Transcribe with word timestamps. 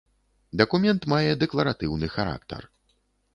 Дакумент 0.61 1.01
мае 1.13 1.33
дэкларатыўны 1.43 2.11
характар. 2.17 2.61